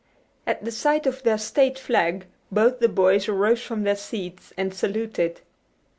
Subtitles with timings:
[0.47, 4.73] At the sight of their State flag both the boys arose from their seats and
[4.73, 5.41] saluted.